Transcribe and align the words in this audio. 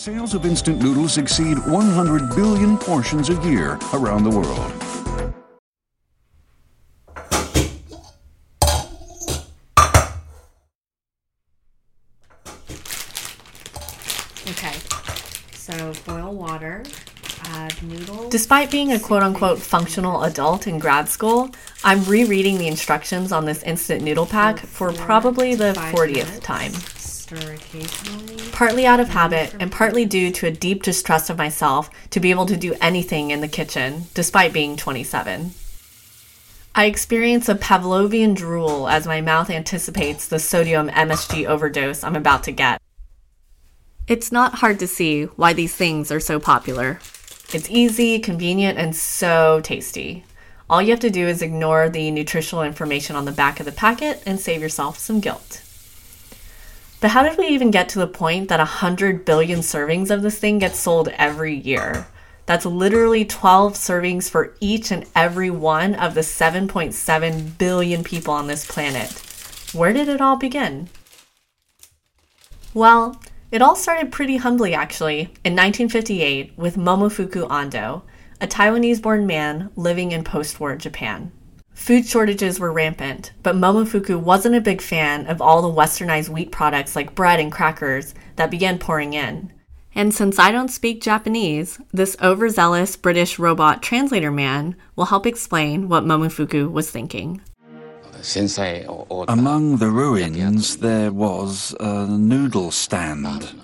Sales 0.00 0.32
of 0.32 0.46
instant 0.46 0.80
noodles 0.80 1.18
exceed 1.18 1.58
100 1.66 2.34
billion 2.34 2.78
portions 2.78 3.28
a 3.28 3.34
year 3.46 3.78
around 3.92 4.24
the 4.24 4.30
world. 4.30 4.72
Okay. 14.48 14.72
So 15.52 15.92
boil 16.06 16.32
water, 16.32 16.82
add 17.44 17.82
noodles. 17.82 18.32
Despite 18.32 18.70
being 18.70 18.92
a 18.92 18.98
quote 18.98 19.22
unquote 19.22 19.58
functional 19.58 20.22
adult 20.22 20.66
in 20.66 20.78
grad 20.78 21.10
school, 21.10 21.50
I'm 21.84 22.02
rereading 22.04 22.56
the 22.56 22.68
instructions 22.68 23.32
on 23.32 23.44
this 23.44 23.62
instant 23.64 24.02
noodle 24.02 24.24
pack 24.24 24.60
for 24.60 24.94
probably 24.94 25.54
the 25.54 25.74
40th 25.74 26.40
time. 26.40 26.72
Stir 27.30 27.52
occasionally. 27.52 28.50
Partly 28.50 28.86
out 28.86 28.98
of 28.98 29.10
habit 29.10 29.54
and 29.60 29.70
partly 29.70 30.04
due 30.04 30.32
to 30.32 30.48
a 30.48 30.50
deep 30.50 30.82
distrust 30.82 31.30
of 31.30 31.38
myself 31.38 31.88
to 32.10 32.18
be 32.18 32.32
able 32.32 32.46
to 32.46 32.56
do 32.56 32.74
anything 32.80 33.30
in 33.30 33.40
the 33.40 33.46
kitchen, 33.46 34.06
despite 34.14 34.52
being 34.52 34.76
27. 34.76 35.52
I 36.74 36.86
experience 36.86 37.48
a 37.48 37.54
Pavlovian 37.54 38.34
drool 38.34 38.88
as 38.88 39.06
my 39.06 39.20
mouth 39.20 39.48
anticipates 39.48 40.26
the 40.26 40.40
sodium 40.40 40.88
MSG 40.88 41.46
overdose 41.46 42.02
I'm 42.02 42.16
about 42.16 42.42
to 42.44 42.52
get. 42.52 42.82
It's 44.08 44.32
not 44.32 44.56
hard 44.56 44.80
to 44.80 44.88
see 44.88 45.26
why 45.26 45.52
these 45.52 45.76
things 45.76 46.10
are 46.10 46.18
so 46.18 46.40
popular. 46.40 46.98
It's 47.54 47.70
easy, 47.70 48.18
convenient, 48.18 48.76
and 48.76 48.96
so 48.96 49.60
tasty. 49.62 50.24
All 50.68 50.82
you 50.82 50.90
have 50.90 50.98
to 50.98 51.10
do 51.10 51.28
is 51.28 51.42
ignore 51.42 51.88
the 51.88 52.10
nutritional 52.10 52.64
information 52.64 53.14
on 53.14 53.24
the 53.24 53.30
back 53.30 53.60
of 53.60 53.66
the 53.66 53.72
packet 53.72 54.20
and 54.26 54.40
save 54.40 54.60
yourself 54.60 54.98
some 54.98 55.20
guilt. 55.20 55.62
But 57.00 57.10
how 57.10 57.22
did 57.22 57.38
we 57.38 57.46
even 57.46 57.70
get 57.70 57.88
to 57.90 57.98
the 57.98 58.06
point 58.06 58.48
that 58.48 58.58
100 58.58 59.24
billion 59.24 59.60
servings 59.60 60.10
of 60.10 60.20
this 60.20 60.38
thing 60.38 60.58
get 60.58 60.76
sold 60.76 61.08
every 61.08 61.54
year? 61.54 62.06
That's 62.44 62.66
literally 62.66 63.24
12 63.24 63.74
servings 63.74 64.28
for 64.28 64.54
each 64.60 64.90
and 64.90 65.06
every 65.14 65.50
one 65.50 65.94
of 65.94 66.14
the 66.14 66.20
7.7 66.20 67.58
billion 67.58 68.04
people 68.04 68.34
on 68.34 68.48
this 68.48 68.66
planet. 68.66 69.10
Where 69.72 69.92
did 69.92 70.08
it 70.08 70.20
all 70.20 70.36
begin? 70.36 70.88
Well, 72.74 73.20
it 73.50 73.62
all 73.62 73.76
started 73.76 74.12
pretty 74.12 74.36
humbly 74.36 74.74
actually 74.74 75.20
in 75.44 75.56
1958 75.56 76.52
with 76.56 76.76
Momofuku 76.76 77.48
Ando, 77.48 78.02
a 78.40 78.46
Taiwanese 78.46 79.00
born 79.00 79.26
man 79.26 79.70
living 79.74 80.12
in 80.12 80.22
post 80.22 80.60
war 80.60 80.76
Japan. 80.76 81.32
Food 81.80 82.06
shortages 82.06 82.60
were 82.60 82.74
rampant, 82.74 83.32
but 83.42 83.56
Momofuku 83.56 84.20
wasn't 84.20 84.54
a 84.54 84.60
big 84.60 84.82
fan 84.82 85.26
of 85.26 85.40
all 85.40 85.62
the 85.62 85.80
westernized 85.80 86.28
wheat 86.28 86.52
products 86.52 86.94
like 86.94 87.14
bread 87.14 87.40
and 87.40 87.50
crackers 87.50 88.14
that 88.36 88.50
began 88.50 88.78
pouring 88.78 89.14
in. 89.14 89.50
And 89.94 90.12
since 90.12 90.38
I 90.38 90.52
don't 90.52 90.68
speak 90.68 91.00
Japanese, 91.00 91.80
this 91.90 92.18
overzealous 92.22 92.96
British 92.96 93.38
robot 93.38 93.82
translator 93.82 94.30
man 94.30 94.76
will 94.94 95.06
help 95.06 95.26
explain 95.26 95.88
what 95.88 96.04
Momofuku 96.04 96.70
was 96.70 96.90
thinking. 96.90 97.40
Among 99.26 99.78
the 99.78 99.88
ruins, 99.90 100.76
there 100.76 101.10
was 101.10 101.74
a 101.80 102.06
noodle 102.06 102.72
stand. 102.72 103.54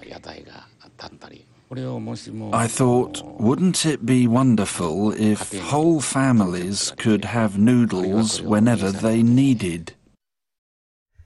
I 1.79 2.67
thought, 2.69 3.23
wouldn't 3.39 3.85
it 3.85 4.07
be 4.07 4.27
wonderful 4.27 5.13
if 5.13 5.53
whole 5.61 6.01
families 6.01 6.95
could 6.97 7.27
have 7.27 7.59
noodles 7.59 8.41
whenever 8.41 8.91
they 8.91 9.23
needed? 9.23 9.93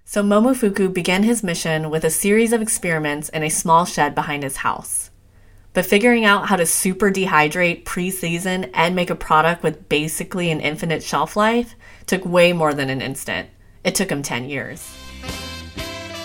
So 0.04 0.24
Momofuku 0.24 0.92
began 0.92 1.22
his 1.22 1.44
mission 1.44 1.88
with 1.88 2.04
a 2.04 2.10
series 2.10 2.52
of 2.52 2.60
experiments 2.60 3.28
in 3.28 3.44
a 3.44 3.48
small 3.48 3.84
shed 3.84 4.12
behind 4.12 4.42
his 4.42 4.56
house. 4.56 5.10
But 5.72 5.86
figuring 5.86 6.24
out 6.24 6.48
how 6.48 6.56
to 6.56 6.66
super 6.66 7.12
dehydrate, 7.12 7.84
pre 7.84 8.10
season, 8.10 8.64
and 8.74 8.96
make 8.96 9.10
a 9.10 9.14
product 9.14 9.62
with 9.62 9.88
basically 9.88 10.50
an 10.50 10.60
infinite 10.60 11.04
shelf 11.04 11.36
life 11.36 11.76
took 12.06 12.24
way 12.24 12.52
more 12.52 12.74
than 12.74 12.90
an 12.90 13.00
instant. 13.00 13.50
It 13.84 13.94
took 13.94 14.10
him 14.10 14.22
10 14.22 14.50
years. 14.50 14.92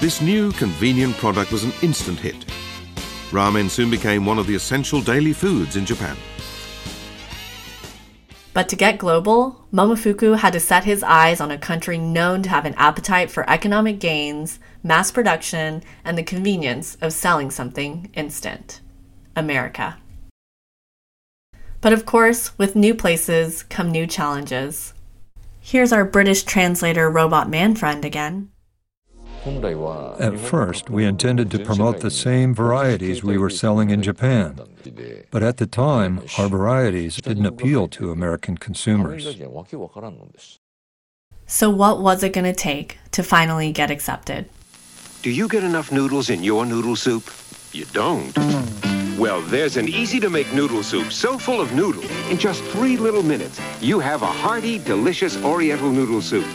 This 0.01 0.19
new 0.19 0.51
convenient 0.53 1.16
product 1.17 1.51
was 1.51 1.63
an 1.63 1.73
instant 1.83 2.17
hit. 2.17 2.54
Ramen 3.35 3.69
soon 3.69 3.90
became 3.91 4.25
one 4.25 4.40
of 4.40 4.47
the 4.47 4.56
essential 4.56 5.01
daily 5.01 5.34
foods 5.34 5.75
in 5.75 5.85
Japan. 5.85 6.16
But 8.53 8.69
to 8.69 8.78
get 8.78 8.97
global, 8.97 9.66
Momofuku 9.73 10.38
had 10.38 10.53
to 10.53 10.62
set 10.62 10.85
his 10.85 11.03
eyes 11.03 11.41
on 11.41 11.51
a 11.51 11.57
country 11.57 11.97
known 11.97 12.41
to 12.44 12.50
have 12.50 12.66
an 12.66 12.74
appetite 12.75 13.29
for 13.29 13.50
economic 13.50 14.00
gains, 14.00 14.59
mass 14.81 15.12
production, 15.12 15.84
and 16.06 16.18
the 16.18 16.24
convenience 16.24 16.97
of 17.01 17.12
selling 17.12 17.51
something 17.51 18.09
instant 18.13 18.79
America. 19.35 19.97
But 21.81 21.91
of 21.91 22.06
course, 22.06 22.57
with 22.57 22.78
new 22.78 22.95
places 22.95 23.63
come 23.63 23.91
new 23.91 24.07
challenges. 24.07 24.94
Here's 25.59 25.91
our 25.91 26.06
British 26.06 26.44
translator 26.44 27.09
robot 27.09 27.50
man 27.50 27.75
friend 27.75 28.06
again. 28.06 28.51
At 29.45 30.39
first, 30.39 30.89
we 30.89 31.06
intended 31.06 31.51
to 31.51 31.59
promote 31.59 32.00
the 32.00 32.09
same 32.09 32.56
varieties 32.56 33.23
we 33.23 33.38
were 33.38 33.51
selling 33.51 33.91
in 33.91 34.01
Japan. 34.01 34.59
But 35.29 35.44
at 35.44 35.57
the 35.57 35.67
time, 35.67 36.22
our 36.39 36.50
varieties 36.50 37.17
didn't 37.17 37.45
appeal 37.45 37.88
to 37.89 38.11
American 38.11 38.57
consumers. 38.57 39.39
So, 41.47 41.69
what 41.69 42.01
was 42.01 42.23
it 42.23 42.33
going 42.33 42.45
to 42.45 42.53
take 42.53 42.97
to 43.11 43.22
finally 43.22 43.72
get 43.72 43.91
accepted? 43.91 44.50
Do 45.22 45.29
you 45.29 45.47
get 45.47 45.63
enough 45.63 45.91
noodles 45.91 46.31
in 46.31 46.44
your 46.44 46.66
noodle 46.66 46.95
soup? 46.95 47.29
You 47.72 47.85
don't. 47.85 48.35
Well, 49.17 49.41
there's 49.41 49.77
an 49.77 49.88
easy 49.88 50.19
to 50.22 50.29
make 50.29 50.51
noodle 50.53 50.83
soup 50.83 51.12
so 51.12 51.38
full 51.38 51.62
of 51.62 51.72
noodle. 51.73 52.03
In 52.29 52.38
just 52.38 52.63
three 52.63 52.97
little 52.97 53.23
minutes, 53.23 53.62
you 53.79 54.00
have 54.00 54.23
a 54.23 54.27
hearty, 54.27 54.79
delicious 54.79 55.41
Oriental 55.44 55.91
noodle 55.91 56.22
soup. 56.22 56.45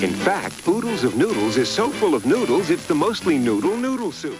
In 0.00 0.12
fact, 0.12 0.68
Oodles 0.68 1.02
of 1.02 1.16
Noodles 1.16 1.56
is 1.56 1.68
so 1.68 1.90
full 1.90 2.14
of 2.14 2.24
noodles, 2.24 2.70
it's 2.70 2.86
the 2.86 2.94
mostly 2.94 3.36
noodle 3.36 3.76
noodle 3.76 4.12
soup. 4.12 4.38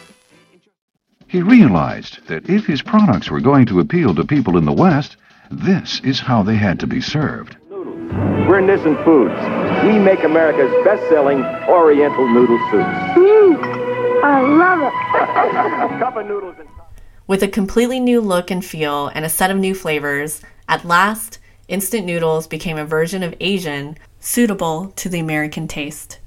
He 1.26 1.42
realized 1.42 2.24
that 2.28 2.48
if 2.48 2.64
his 2.64 2.80
products 2.80 3.28
were 3.28 3.41
going 3.41 3.66
to 3.66 3.80
appeal 3.80 4.14
to 4.14 4.24
people 4.24 4.56
in 4.56 4.64
the 4.64 4.72
West, 4.72 5.16
this 5.50 6.00
is 6.04 6.20
how 6.20 6.44
they 6.44 6.54
had 6.54 6.78
to 6.78 6.86
be 6.86 7.00
served. 7.00 7.56
We're 7.69 8.60
Nissin 8.60 9.02
Foods. 9.04 9.34
We 9.84 9.98
make 9.98 10.22
America's 10.22 10.72
best-selling 10.84 11.44
Oriental 11.69 12.28
noodle 12.28 12.58
soups. 12.70 12.86
I 14.22 14.40
love 14.42 14.80
it. 14.80 15.98
Cup 15.98 16.16
of 16.16 16.26
noodles 16.26 16.54
and... 16.60 16.69
With 17.26 17.42
a 17.42 17.48
completely 17.48 17.98
new 17.98 18.20
look 18.20 18.52
and 18.52 18.64
feel 18.64 19.08
and 19.08 19.25
a 19.25 19.28
set 19.28 19.50
of 19.50 19.56
new 19.56 19.75
flavors, 19.75 20.40
at 20.69 20.84
last, 20.84 21.40
instant 21.66 22.06
noodles 22.06 22.46
became 22.46 22.78
a 22.78 22.84
version 22.84 23.25
of 23.25 23.34
Asian 23.40 23.98
suitable 24.20 24.92
to 24.96 25.08
the 25.08 25.20
American 25.20 25.68
taste. 25.68 26.20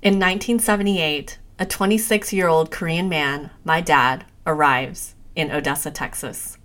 In 0.00 0.14
1978, 0.14 1.38
a 1.58 1.66
26 1.66 2.32
year 2.32 2.48
old 2.48 2.70
Korean 2.70 3.08
man, 3.08 3.50
my 3.64 3.80
dad, 3.80 4.24
arrives 4.46 5.14
in 5.34 5.50
Odessa, 5.50 5.90
Texas. 5.90 6.56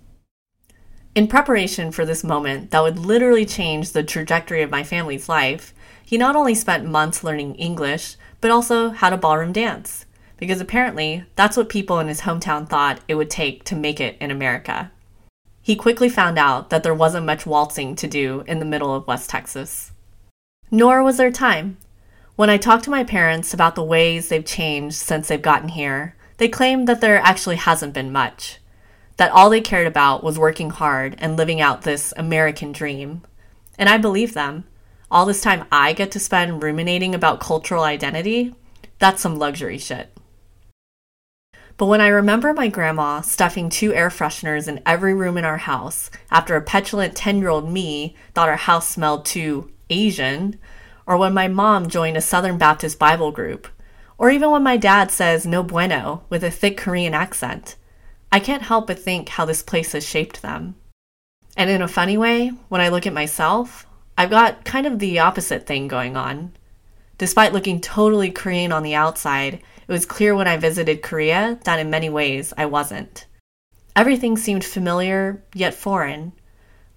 In 1.14 1.28
preparation 1.28 1.92
for 1.92 2.04
this 2.04 2.24
moment 2.24 2.70
that 2.70 2.82
would 2.82 2.98
literally 2.98 3.46
change 3.46 3.92
the 3.92 4.02
trajectory 4.02 4.62
of 4.62 4.70
my 4.70 4.82
family's 4.82 5.28
life, 5.28 5.74
he 6.04 6.16
not 6.16 6.36
only 6.36 6.54
spent 6.54 6.84
months 6.84 7.24
learning 7.24 7.54
English, 7.54 8.16
but 8.40 8.50
also 8.50 8.90
how 8.90 9.10
to 9.10 9.16
ballroom 9.16 9.52
dance 9.52 10.06
because 10.36 10.60
apparently 10.60 11.24
that's 11.36 11.56
what 11.56 11.68
people 11.68 11.98
in 12.00 12.08
his 12.08 12.22
hometown 12.22 12.68
thought 12.68 13.00
it 13.08 13.14
would 13.14 13.30
take 13.30 13.64
to 13.64 13.76
make 13.76 14.00
it 14.00 14.16
in 14.20 14.30
America. 14.30 14.90
He 15.64 15.76
quickly 15.76 16.10
found 16.10 16.38
out 16.38 16.68
that 16.68 16.82
there 16.82 16.94
wasn't 16.94 17.24
much 17.24 17.46
waltzing 17.46 17.96
to 17.96 18.06
do 18.06 18.44
in 18.46 18.58
the 18.58 18.66
middle 18.66 18.94
of 18.94 19.06
West 19.06 19.30
Texas. 19.30 19.92
Nor 20.70 21.02
was 21.02 21.16
there 21.16 21.30
time. 21.30 21.78
When 22.36 22.50
I 22.50 22.58
talked 22.58 22.84
to 22.84 22.90
my 22.90 23.02
parents 23.02 23.54
about 23.54 23.74
the 23.74 23.82
ways 23.82 24.28
they've 24.28 24.44
changed 24.44 24.96
since 24.96 25.28
they've 25.28 25.40
gotten 25.40 25.70
here, 25.70 26.16
they 26.36 26.48
claimed 26.48 26.86
that 26.86 27.00
there 27.00 27.18
actually 27.18 27.56
hasn't 27.56 27.94
been 27.94 28.12
much. 28.12 28.58
That 29.16 29.30
all 29.32 29.48
they 29.48 29.62
cared 29.62 29.86
about 29.86 30.22
was 30.22 30.38
working 30.38 30.68
hard 30.68 31.16
and 31.18 31.38
living 31.38 31.62
out 31.62 31.80
this 31.80 32.12
American 32.18 32.70
dream. 32.70 33.22
And 33.78 33.88
I 33.88 33.96
believe 33.96 34.34
them. 34.34 34.64
All 35.10 35.24
this 35.24 35.40
time 35.40 35.64
I 35.72 35.94
get 35.94 36.10
to 36.10 36.20
spend 36.20 36.62
ruminating 36.62 37.14
about 37.14 37.40
cultural 37.40 37.84
identity, 37.84 38.54
that's 38.98 39.22
some 39.22 39.38
luxury 39.38 39.78
shit. 39.78 40.13
But 41.76 41.86
when 41.86 42.00
I 42.00 42.06
remember 42.06 42.52
my 42.52 42.68
grandma 42.68 43.20
stuffing 43.20 43.68
two 43.68 43.92
air 43.92 44.08
fresheners 44.08 44.68
in 44.68 44.80
every 44.86 45.12
room 45.12 45.36
in 45.36 45.44
our 45.44 45.56
house 45.56 46.08
after 46.30 46.54
a 46.54 46.62
petulant 46.62 47.16
10 47.16 47.38
year 47.38 47.48
old 47.48 47.70
me 47.70 48.14
thought 48.32 48.48
our 48.48 48.56
house 48.56 48.88
smelled 48.88 49.24
too 49.24 49.70
Asian, 49.90 50.58
or 51.06 51.16
when 51.16 51.34
my 51.34 51.48
mom 51.48 51.88
joined 51.88 52.16
a 52.16 52.20
Southern 52.20 52.58
Baptist 52.58 52.98
Bible 52.98 53.32
group, 53.32 53.68
or 54.18 54.30
even 54.30 54.50
when 54.50 54.62
my 54.62 54.76
dad 54.76 55.10
says 55.10 55.44
no 55.44 55.62
bueno 55.62 56.22
with 56.30 56.44
a 56.44 56.50
thick 56.50 56.76
Korean 56.76 57.12
accent, 57.12 57.76
I 58.30 58.40
can't 58.40 58.62
help 58.62 58.86
but 58.86 58.98
think 58.98 59.30
how 59.30 59.44
this 59.44 59.62
place 59.62 59.92
has 59.92 60.06
shaped 60.06 60.42
them. 60.42 60.76
And 61.56 61.70
in 61.70 61.82
a 61.82 61.88
funny 61.88 62.16
way, 62.16 62.52
when 62.68 62.80
I 62.80 62.88
look 62.88 63.06
at 63.06 63.12
myself, 63.12 63.86
I've 64.16 64.30
got 64.30 64.64
kind 64.64 64.86
of 64.86 64.98
the 65.00 65.18
opposite 65.18 65.66
thing 65.66 65.88
going 65.88 66.16
on. 66.16 66.52
Despite 67.18 67.52
looking 67.52 67.80
totally 67.80 68.30
Korean 68.30 68.72
on 68.72 68.82
the 68.82 68.94
outside 68.94 69.60
It 69.86 69.92
was 69.92 70.06
clear 70.06 70.34
when 70.34 70.48
I 70.48 70.56
visited 70.56 71.02
Korea 71.02 71.58
that 71.64 71.78
in 71.78 71.90
many 71.90 72.08
ways 72.08 72.54
I 72.56 72.66
wasn't. 72.66 73.26
Everything 73.94 74.36
seemed 74.36 74.64
familiar, 74.64 75.44
yet 75.54 75.74
foreign. 75.74 76.32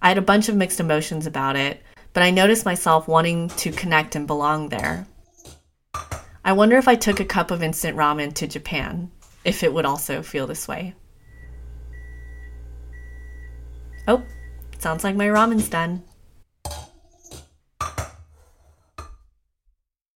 I 0.00 0.08
had 0.08 0.18
a 0.18 0.22
bunch 0.22 0.48
of 0.48 0.56
mixed 0.56 0.80
emotions 0.80 1.26
about 1.26 1.54
it, 1.54 1.82
but 2.12 2.22
I 2.22 2.30
noticed 2.30 2.64
myself 2.64 3.06
wanting 3.06 3.48
to 3.50 3.70
connect 3.70 4.16
and 4.16 4.26
belong 4.26 4.70
there. 4.70 5.06
I 6.44 6.52
wonder 6.52 6.78
if 6.78 6.88
I 6.88 6.94
took 6.94 7.20
a 7.20 7.24
cup 7.24 7.50
of 7.50 7.62
instant 7.62 7.96
ramen 7.96 8.32
to 8.34 8.46
Japan, 8.46 9.10
if 9.44 9.62
it 9.62 9.72
would 9.72 9.84
also 9.84 10.22
feel 10.22 10.46
this 10.46 10.66
way. 10.66 10.94
Oh, 14.06 14.22
sounds 14.78 15.04
like 15.04 15.14
my 15.14 15.26
ramen's 15.26 15.68
done. 15.68 16.02